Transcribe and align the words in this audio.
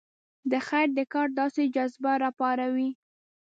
د 0.51 0.53
خیر 0.67 0.87
د 0.97 0.99
کار 1.13 1.27
داسې 1.39 1.63
جذبه 1.75 2.11
راپاروي. 2.23 2.89